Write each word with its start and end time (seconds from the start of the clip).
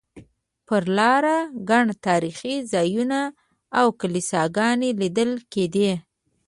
پر 0.67 0.83
لاره 0.97 1.37
ګڼ 1.69 1.85
تاریخي 2.07 2.55
ځایونه 2.73 3.19
او 3.79 3.87
کلیساګانې 3.99 4.89
لیدل 5.01 5.31
کېدې. 5.53 5.91